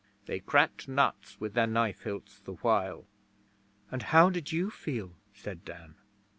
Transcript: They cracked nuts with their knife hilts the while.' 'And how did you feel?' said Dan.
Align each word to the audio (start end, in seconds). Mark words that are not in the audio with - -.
They 0.25 0.39
cracked 0.39 0.87
nuts 0.87 1.39
with 1.39 1.53
their 1.53 1.67
knife 1.67 2.01
hilts 2.01 2.39
the 2.39 2.53
while.' 2.55 3.05
'And 3.91 4.01
how 4.01 4.31
did 4.31 4.51
you 4.51 4.71
feel?' 4.71 5.13
said 5.35 5.63
Dan. 5.63 5.93